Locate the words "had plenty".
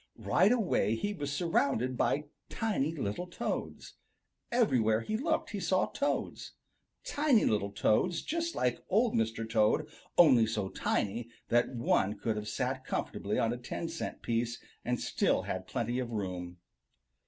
15.43-15.99